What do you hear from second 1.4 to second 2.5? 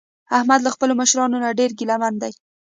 نه ډېر ګله من دی.